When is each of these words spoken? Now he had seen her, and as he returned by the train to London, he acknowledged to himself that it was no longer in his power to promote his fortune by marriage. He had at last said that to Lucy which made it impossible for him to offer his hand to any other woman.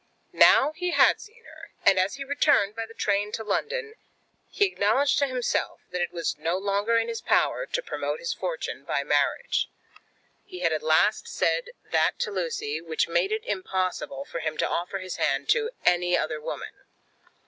Now 0.33 0.71
he 0.71 0.89
had 0.89 1.21
seen 1.21 1.43
her, 1.45 1.69
and 1.85 1.99
as 1.99 2.15
he 2.15 2.23
returned 2.23 2.75
by 2.75 2.87
the 2.87 2.93
train 2.95 3.31
to 3.33 3.43
London, 3.43 3.93
he 4.49 4.65
acknowledged 4.65 5.19
to 5.19 5.27
himself 5.27 5.79
that 5.91 6.01
it 6.01 6.11
was 6.11 6.39
no 6.39 6.57
longer 6.57 6.97
in 6.97 7.07
his 7.07 7.21
power 7.21 7.67
to 7.67 7.81
promote 7.83 8.17
his 8.17 8.33
fortune 8.33 8.83
by 8.83 9.03
marriage. 9.03 9.69
He 10.43 10.61
had 10.61 10.73
at 10.73 10.81
last 10.81 11.27
said 11.27 11.65
that 11.91 12.17
to 12.21 12.31
Lucy 12.31 12.81
which 12.81 13.07
made 13.07 13.31
it 13.31 13.45
impossible 13.45 14.25
for 14.25 14.39
him 14.39 14.57
to 14.57 14.67
offer 14.67 14.97
his 14.97 15.17
hand 15.17 15.47
to 15.49 15.69
any 15.85 16.17
other 16.17 16.41
woman. 16.41 16.73